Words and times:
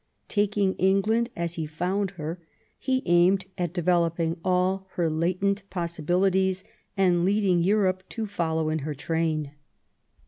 Taking 0.29 0.73
England 0.77 1.29
as 1.35 1.53
he// 1.57 1.67
found 1.71 2.09
her, 2.17 2.39
he 2.79 3.03
aimed 3.05 3.45
at 3.55 3.71
developing 3.71 4.35
all 4.43 4.87
her 4.93 5.11
latent 5.11 5.61
possibiliy 5.69 6.31
ties, 6.33 6.63
and 6.97 7.23
leading 7.23 7.61
Europe 7.61 8.09
to 8.09 8.25
follow 8.25 8.69
in 8.69 8.79
her 8.79 8.95
train. 8.95 9.51